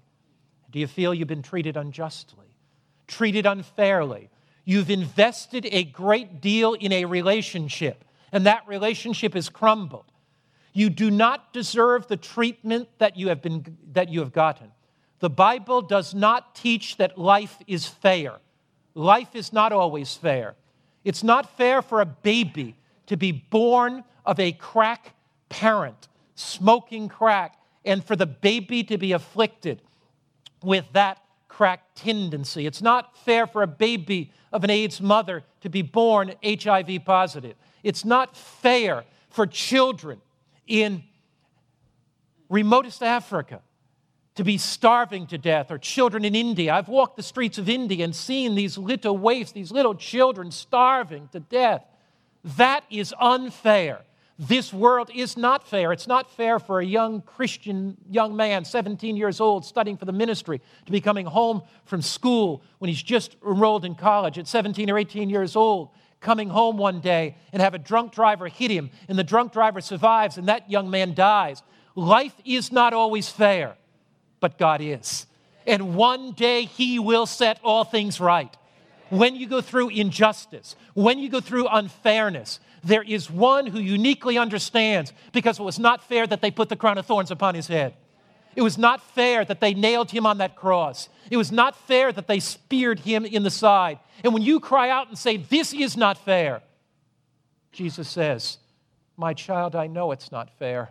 [0.71, 2.47] Do you feel you've been treated unjustly?
[3.07, 4.29] Treated unfairly?
[4.69, 8.03] You've invested a great deal in a relationship
[8.33, 10.11] and that relationship is crumbled.
[10.73, 14.73] You do not deserve the treatment that you have, been, that you have gotten.
[15.19, 18.39] The Bible does not teach that life is fair.
[18.93, 20.55] Life is not always fair.
[21.05, 22.75] It's not fair for a baby
[23.05, 25.15] to be born of a crack
[25.47, 29.81] parent, smoking crack, and for the baby to be afflicted
[30.61, 31.21] with that
[31.57, 32.67] crack tendency.
[32.67, 37.55] It's not fair for a baby of an AIDS mother to be born HIV positive.
[37.81, 40.21] It's not fair for children
[40.67, 41.03] in
[42.47, 43.61] remotest Africa
[44.35, 46.71] to be starving to death, or children in India.
[46.71, 51.27] I've walked the streets of India and seen these little waifs, these little children starving
[51.31, 51.83] to death.
[52.43, 54.01] That is unfair.
[54.39, 55.91] This world is not fair.
[55.91, 60.11] It's not fair for a young Christian young man, 17 years old, studying for the
[60.11, 64.91] ministry, to be coming home from school when he's just enrolled in college at 17
[64.91, 68.89] or 18 years old coming home one day and have a drunk driver hit him,
[69.07, 71.63] and the drunk driver survives, and that young man dies.
[71.95, 73.75] Life is not always fair,
[74.39, 75.25] but God is.
[75.65, 78.55] And one day he will set all things right.
[79.09, 84.37] When you go through injustice, when you go through unfairness, there is one who uniquely
[84.37, 87.67] understands because it was not fair that they put the crown of thorns upon his
[87.67, 87.93] head.
[88.55, 91.09] It was not fair that they nailed him on that cross.
[91.29, 93.99] It was not fair that they speared him in the side.
[94.23, 96.63] And when you cry out and say, This is not fair,
[97.71, 98.57] Jesus says,
[99.15, 100.89] My child, I know it's not fair.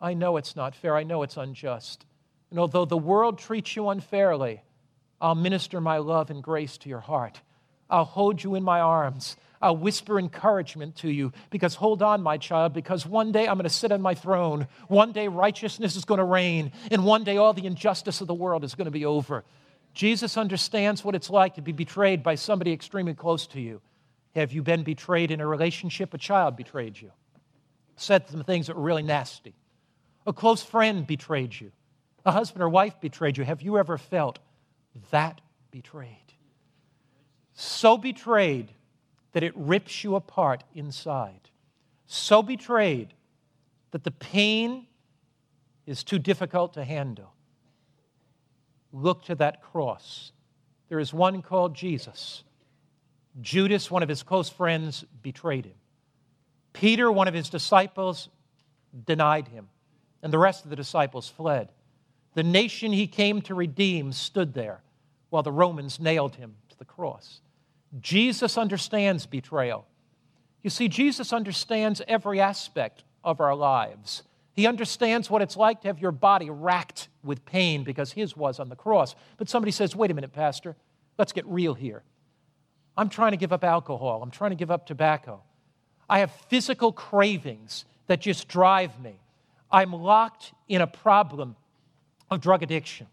[0.00, 0.96] I know it's not fair.
[0.96, 2.04] I know it's unjust.
[2.50, 4.62] And although the world treats you unfairly,
[5.20, 7.40] I'll minister my love and grace to your heart.
[7.88, 9.36] I'll hold you in my arms.
[9.60, 13.64] I'll whisper encouragement to you because hold on, my child, because one day I'm going
[13.64, 14.68] to sit on my throne.
[14.88, 18.34] One day righteousness is going to reign, and one day all the injustice of the
[18.34, 19.44] world is going to be over.
[19.94, 23.80] Jesus understands what it's like to be betrayed by somebody extremely close to you.
[24.34, 26.12] Have you been betrayed in a relationship?
[26.12, 27.10] A child betrayed you,
[27.96, 29.54] said some things that were really nasty.
[30.26, 31.72] A close friend betrayed you.
[32.26, 33.44] A husband or wife betrayed you.
[33.44, 34.38] Have you ever felt
[35.10, 35.40] that
[35.70, 36.18] betrayed?
[37.54, 38.70] So betrayed
[39.36, 41.50] that it rips you apart inside.
[42.06, 43.12] So betrayed
[43.90, 44.86] that the pain
[45.84, 47.34] is too difficult to handle.
[48.94, 50.32] Look to that cross.
[50.88, 52.44] There is one called Jesus.
[53.42, 55.76] Judas, one of his close friends, betrayed him.
[56.72, 58.30] Peter, one of his disciples,
[59.04, 59.68] denied him,
[60.22, 61.70] and the rest of the disciples fled.
[62.32, 64.80] The nation he came to redeem stood there
[65.28, 67.42] while the Romans nailed him to the cross.
[68.00, 69.86] Jesus understands betrayal.
[70.62, 74.22] You see, Jesus understands every aspect of our lives.
[74.52, 78.58] He understands what it's like to have your body racked with pain because his was
[78.58, 79.14] on the cross.
[79.36, 80.76] But somebody says, wait a minute, Pastor,
[81.18, 82.02] let's get real here.
[82.96, 85.42] I'm trying to give up alcohol, I'm trying to give up tobacco.
[86.08, 89.18] I have physical cravings that just drive me.
[89.70, 91.56] I'm locked in a problem
[92.30, 93.08] of drug addiction.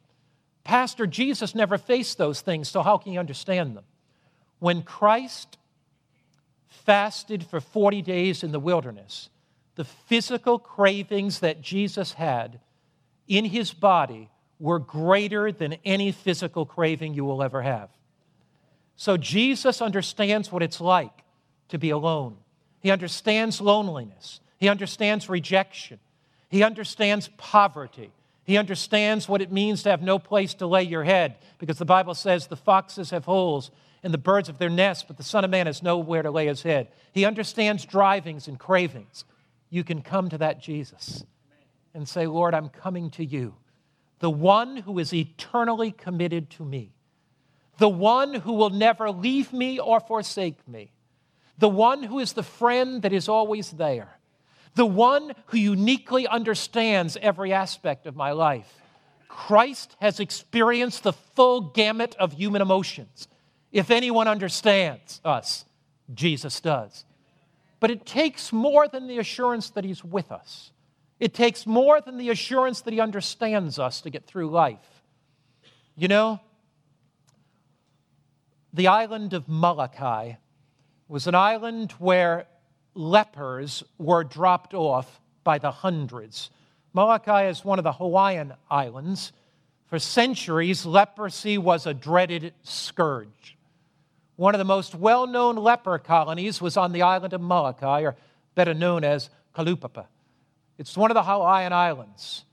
[0.64, 3.84] Pastor, Jesus never faced those things, so how can you understand them?
[4.64, 5.58] When Christ
[6.70, 9.28] fasted for 40 days in the wilderness,
[9.76, 12.62] the physical cravings that Jesus had
[13.28, 14.30] in his body
[14.62, 17.90] were greater than any physical craving you will ever have.
[18.96, 21.26] So Jesus understands what it's like
[21.68, 22.38] to be alone.
[22.80, 24.40] He understands loneliness.
[24.62, 26.00] He understands rejection.
[26.48, 28.14] He understands poverty.
[28.46, 31.84] He understands what it means to have no place to lay your head because the
[31.84, 33.70] Bible says the foxes have holes
[34.04, 36.48] and the birds of their nests, but the Son of Man has nowhere to lay
[36.48, 36.90] his head.
[37.14, 39.24] He understands drivings and cravings.
[39.70, 41.24] You can come to that Jesus
[41.94, 43.56] and say, Lord, I'm coming to you,
[44.20, 46.92] the one who is eternally committed to me,
[47.78, 50.92] the one who will never leave me or forsake me,
[51.58, 54.20] the one who is the friend that is always there,
[54.76, 58.82] the one who uniquely understands every aspect of my life.
[59.28, 63.28] Christ has experienced the full gamut of human emotions.
[63.74, 65.66] If anyone understands us,
[66.14, 67.06] Jesus does.
[67.80, 70.72] But it takes more than the assurance that He's with us.
[71.20, 75.04] It takes more than the assurance that He understands us to get through life.
[75.96, 76.40] You know,
[78.72, 80.34] the island of Molokai
[81.08, 82.46] was an island where
[82.94, 86.52] lepers were dropped off by the hundreds.
[86.94, 89.34] Molokai is one of the Hawaiian islands.
[89.88, 93.58] For centuries, leprosy was a dreaded scourge.
[94.36, 98.16] One of the most well known leper colonies was on the island of Molokai, or
[98.56, 100.08] better known as Kalaupapa.
[100.78, 102.46] It's one of the Hawaiian Islands.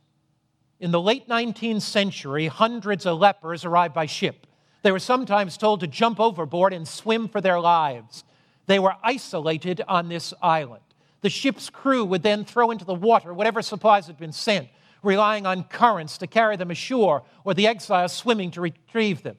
[0.78, 4.46] In the late 19th century, hundreds of lepers arrived by ship.
[4.82, 8.24] They were sometimes told to jump overboard and swim for their lives.
[8.66, 10.82] They were isolated on this island.
[11.22, 14.68] The ship's crew would then throw into the water whatever supplies had been sent,
[15.02, 19.36] relying on currents to carry them ashore or the exiles swimming to retrieve them.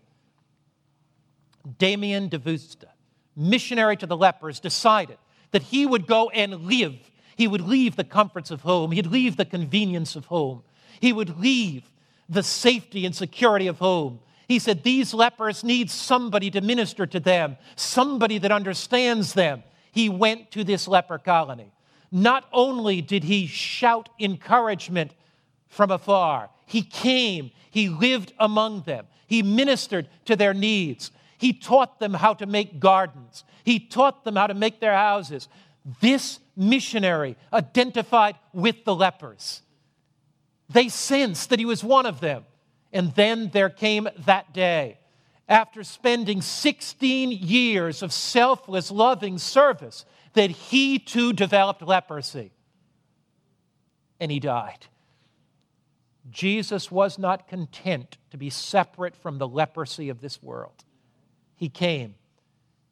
[1.77, 2.89] Damien de Veuster,
[3.35, 5.17] missionary to the lepers, decided
[5.51, 6.95] that he would go and live.
[7.35, 10.63] He would leave the comforts of home, he'd leave the convenience of home,
[10.99, 11.91] he would leave
[12.29, 14.19] the safety and security of home.
[14.47, 19.63] He said, These lepers need somebody to minister to them, somebody that understands them.
[19.91, 21.71] He went to this leper colony.
[22.11, 25.13] Not only did he shout encouragement
[25.67, 31.11] from afar, he came, he lived among them, he ministered to their needs.
[31.41, 33.43] He taught them how to make gardens.
[33.63, 35.49] He taught them how to make their houses.
[35.99, 39.63] This missionary identified with the lepers.
[40.69, 42.45] They sensed that he was one of them.
[42.93, 44.99] And then there came that day.
[45.49, 52.51] After spending 16 years of selfless, loving service, that he too developed leprosy.
[54.19, 54.85] And he died.
[56.29, 60.83] Jesus was not content to be separate from the leprosy of this world.
[61.61, 62.15] He came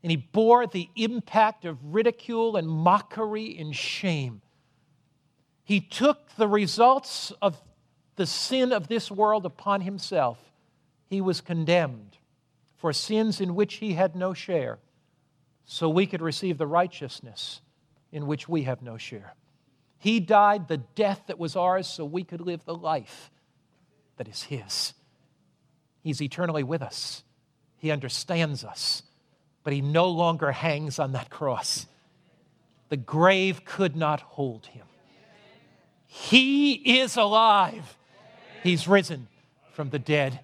[0.04, 4.44] and he bore the impact of ridicule and mockery and shame.
[5.64, 7.60] He took the results of
[8.16, 10.38] the sin of this world upon himself.
[11.08, 12.20] He was condemned
[12.78, 14.78] for sins in which he had no share,
[15.66, 17.62] so we could receive the righteousness
[18.12, 19.34] in which we have no share.
[19.98, 23.32] He died the death that was ours so we could live the life
[24.18, 24.94] that is his.
[26.04, 27.24] He's eternally with us.
[27.80, 29.04] He understands us
[29.64, 31.86] but he no longer hangs on that cross.
[32.90, 34.86] The grave could not hold him.
[36.08, 37.98] He is alive.
[38.64, 39.28] He's risen
[39.74, 40.40] from the dead.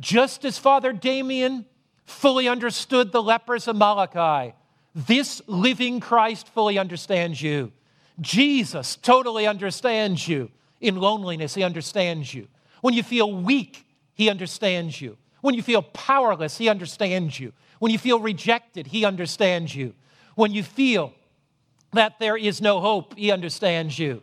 [0.00, 1.64] Just as Father Damien
[2.04, 4.50] fully understood the lepers of Molokai,
[4.94, 7.72] this living Christ fully understands you.
[8.20, 10.50] Jesus totally understands you.
[10.80, 12.48] In loneliness, he understands you.
[12.82, 15.16] When you feel weak, he understands you.
[15.42, 17.52] When you feel powerless, he understands you.
[17.82, 19.94] When you feel rejected, He understands you.
[20.36, 21.12] When you feel
[21.92, 24.22] that there is no hope, He understands you.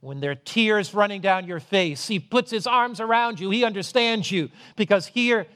[0.00, 3.50] When there are tears running down your face, He puts His arms around you.
[3.50, 4.48] He understands you.
[4.76, 5.46] Because here,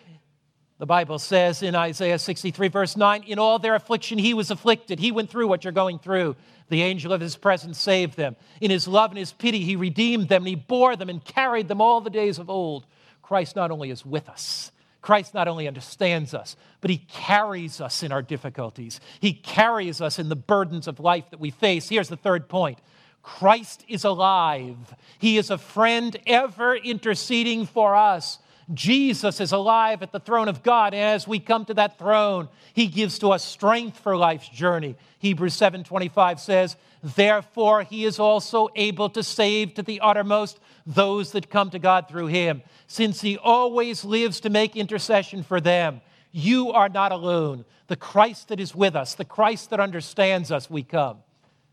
[0.77, 4.99] the Bible says in Isaiah 63, verse 9, in all their affliction, He was afflicted.
[4.99, 6.37] He went through what you're going through.
[6.69, 8.37] The angel of His presence saved them.
[8.61, 11.69] In His love and His pity, He redeemed them, and He bore them and carried
[11.69, 12.85] them all the days of old.
[13.29, 14.73] Christ not only is with us,
[15.03, 19.01] Christ not only understands us, but he carries us in our difficulties.
[19.21, 21.91] He carries us in the burdens of life that we face.
[21.91, 22.79] Here's the third point
[23.23, 24.95] Christ is alive.
[25.19, 28.39] He is a friend ever interceding for us.
[28.75, 30.93] Jesus is alive at the throne of God.
[30.93, 34.97] And as we come to that throne, he gives to us strength for life's journey.
[35.19, 41.51] Hebrews 7:25 says, "Therefore he is also able to save to the uttermost those that
[41.51, 46.73] come to God through him, since he always lives to make intercession for them." You
[46.73, 47.65] are not alone.
[47.87, 51.23] The Christ that is with us, the Christ that understands us, we come.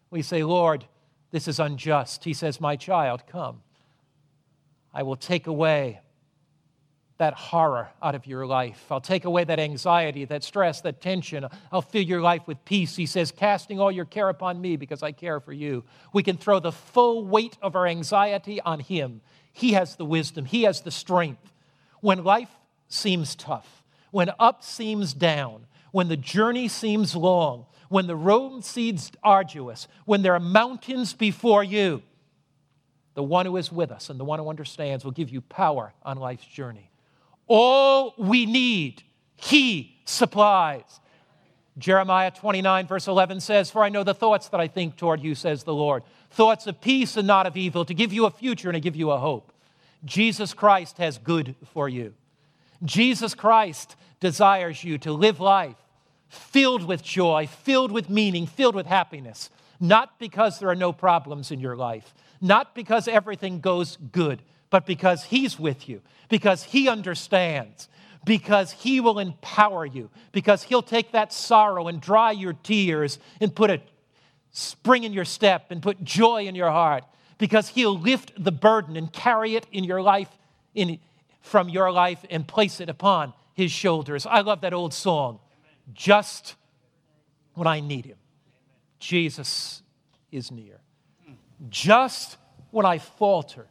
[0.09, 0.85] We say, Lord,
[1.31, 2.23] this is unjust.
[2.23, 3.61] He says, My child, come.
[4.93, 5.99] I will take away
[7.17, 8.85] that horror out of your life.
[8.91, 11.45] I'll take away that anxiety, that stress, that tension.
[11.71, 12.95] I'll fill your life with peace.
[12.95, 15.85] He says, casting all your care upon me because I care for you.
[16.13, 19.21] We can throw the full weight of our anxiety on Him.
[19.53, 21.53] He has the wisdom, He has the strength.
[22.01, 22.51] When life
[22.89, 29.11] seems tough, when up seems down, when the journey seems long, when the road seems
[29.23, 32.03] arduous, when there are mountains before you,
[33.13, 35.93] the one who is with us and the one who understands will give you power
[36.03, 36.91] on life's journey.
[37.47, 39.03] All we need,
[39.35, 40.99] He supplies.
[41.77, 45.35] Jeremiah 29, verse 11 says, For I know the thoughts that I think toward you,
[45.35, 46.03] says the Lord.
[46.31, 48.95] Thoughts of peace and not of evil, to give you a future and to give
[48.95, 49.51] you a hope.
[50.05, 52.13] Jesus Christ has good for you.
[52.83, 55.75] Jesus Christ desires you to live life
[56.29, 59.49] filled with joy, filled with meaning, filled with happiness.
[59.79, 64.41] Not because there are no problems in your life, not because everything goes good,
[64.75, 67.87] but because He's with you, because He understands,
[68.25, 73.55] because He will empower you, because He'll take that sorrow and dry your tears and
[73.55, 73.79] put a
[74.51, 77.05] spring in your step and put joy in your heart,
[77.37, 80.27] because He'll lift the burden and carry it in your life,
[80.73, 80.99] in,
[81.39, 84.25] from your life and place it upon His shoulders.
[84.25, 85.39] I love that old song,
[85.93, 86.55] Just
[87.53, 88.17] When I Need Him.
[88.99, 89.83] Jesus
[90.33, 90.81] is near.
[91.69, 92.35] Just
[92.71, 93.67] when I falter,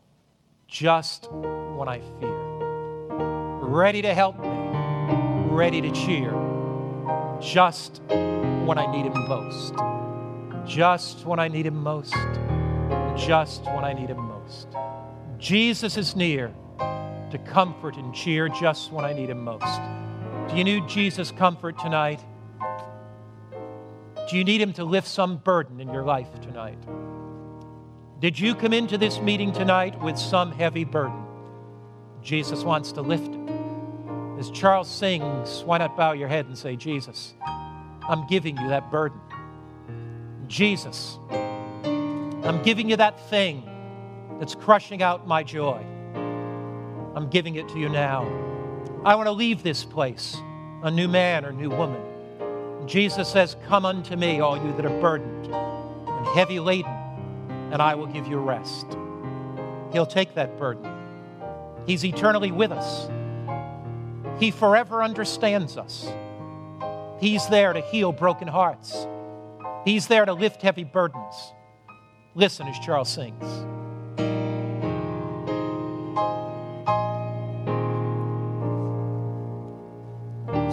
[0.75, 2.35] just when I fear.
[3.61, 4.49] Ready to help me,
[5.49, 6.33] ready to cheer,
[7.41, 9.75] just when I need Him most.
[10.67, 12.17] Just when I need Him most.
[13.17, 14.67] Just when I need Him most.
[15.39, 16.53] Jesus is near
[17.31, 19.81] to comfort and cheer just when I need Him most.
[20.49, 22.21] Do you need Jesus' comfort tonight?
[24.29, 26.79] Do you need Him to lift some burden in your life tonight?
[28.21, 31.25] Did you come into this meeting tonight with some heavy burden?
[32.23, 33.51] Jesus wants to lift it.
[34.39, 37.35] As Charles sings, why not bow your head and say, Jesus,
[38.09, 39.21] I'm giving you that burden.
[40.47, 43.69] Jesus, I'm giving you that thing
[44.39, 45.85] that's crushing out my joy.
[47.15, 48.23] I'm giving it to you now.
[49.05, 50.37] I want to leave this place
[50.83, 52.01] a new man or new woman.
[52.87, 56.94] Jesus says, Come unto me, all you that are burdened and heavy laden
[57.75, 58.87] and I will give you rest.
[59.93, 60.89] He'll take that burden.
[61.87, 63.09] He's eternally with us.
[64.39, 66.09] He forever understands us.
[67.19, 69.09] He's there to heal broken hearts.
[69.85, 71.35] He's there to lift heavy burdens.
[72.37, 73.43] Listen as Charles sings.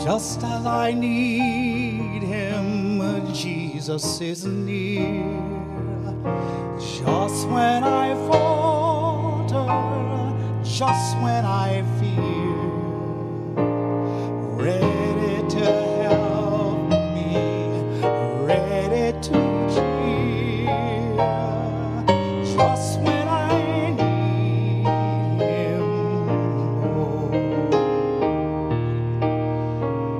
[0.03, 5.60] Just as I need him, Jesus is near.
[6.23, 9.65] Just when I falter,
[10.63, 12.57] just when I fear,
[14.55, 15.65] ready to
[16.03, 16.77] help
[17.15, 17.33] me,
[18.45, 19.37] ready to
[19.73, 21.15] cheer.
[22.55, 23.51] Just when I
[23.97, 25.71] need him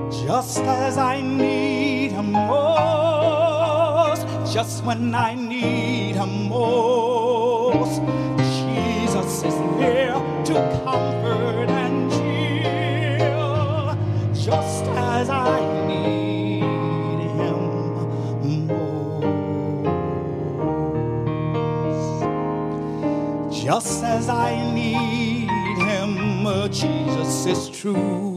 [0.09, 0.25] most.
[0.25, 8.01] Just as I need him most, just when I need him most,
[8.37, 10.13] Jesus is near
[10.45, 10.53] to
[10.83, 13.29] comfort and cheer.
[14.33, 16.63] Just as I need
[17.39, 17.61] him
[18.67, 18.83] most.
[23.63, 25.49] Just as I need
[25.87, 28.30] him, Jesus is true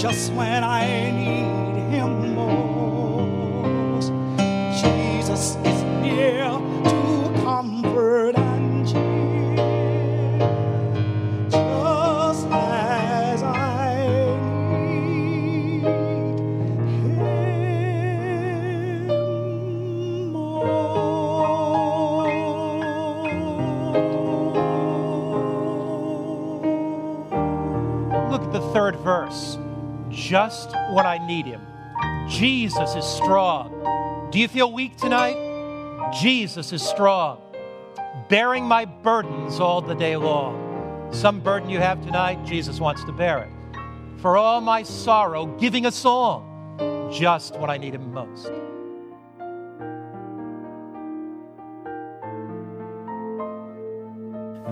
[0.00, 2.67] just when I need Him most.
[30.28, 31.62] Just when I need him.
[32.28, 34.28] Jesus is strong.
[34.30, 36.12] Do you feel weak tonight?
[36.20, 37.40] Jesus is strong.
[38.28, 41.08] Bearing my burdens all the day long.
[41.14, 44.20] Some burden you have tonight, Jesus wants to bear it.
[44.20, 48.52] For all my sorrow, giving a song just when I need him most.